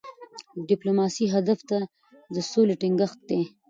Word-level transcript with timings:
د 0.55 0.57
ډيپلوماسی 0.69 1.25
هدف 1.33 1.59
د 2.35 2.37
سولې 2.51 2.75
ټینګښت 2.81 3.19
دی. 3.29 3.41